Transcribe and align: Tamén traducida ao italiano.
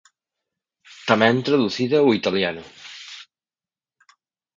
Tamén 1.09 1.35
traducida 1.47 1.97
ao 1.99 2.15
italiano. 2.19 2.63